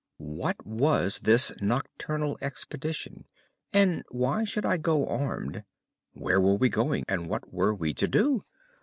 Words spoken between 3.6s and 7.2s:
and why should I go armed? Where were we going,